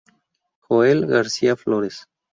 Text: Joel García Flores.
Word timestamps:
Joel 0.67 1.05
García 1.05 1.55
Flores. 1.55 2.07